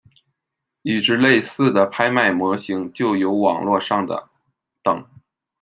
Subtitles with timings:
[0.81, 4.29] 与之类似的拍卖模型就有网络上的
[4.81, 5.05] 等。